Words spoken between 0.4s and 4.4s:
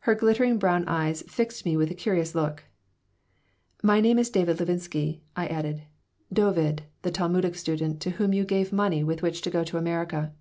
brown eyes fixed me with a curious look. "My name is